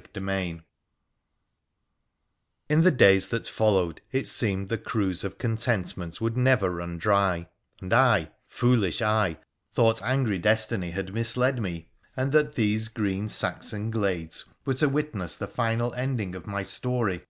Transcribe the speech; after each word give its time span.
CHAPTEE 0.00 0.20
VII 0.20 0.62
In 2.70 2.82
the 2.84 2.90
days 2.90 3.28
that 3.28 3.46
followed 3.46 4.00
it 4.12 4.26
seemed 4.26 4.70
the 4.70 4.78
cruse 4.78 5.24
of 5.24 5.36
contentment 5.36 6.22
would 6.22 6.38
never 6.38 6.70
run 6.70 6.96
dry, 6.96 7.50
and 7.82 7.92
I, 7.92 8.30
foolish 8.48 9.02
I, 9.02 9.36
thought 9.74 10.00
angry 10.02 10.38
destiny 10.38 10.92
had 10.92 11.12
misled 11.12 11.60
me, 11.60 11.90
and 12.16 12.32
that 12.32 12.54
these 12.54 12.88
green 12.88 13.28
Saxon 13.28 13.90
glades 13.90 14.46
were 14.64 14.72
to 14.72 14.88
witness 14.88 15.36
the 15.36 15.46
final 15.46 15.92
ending 15.92 16.34
of 16.34 16.46
my 16.46 16.62
story. 16.62 17.26